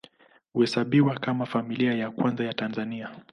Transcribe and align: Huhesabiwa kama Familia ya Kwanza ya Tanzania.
Huhesabiwa 0.53 1.19
kama 1.19 1.45
Familia 1.45 1.93
ya 1.93 2.11
Kwanza 2.11 2.43
ya 2.45 2.53
Tanzania. 2.53 3.09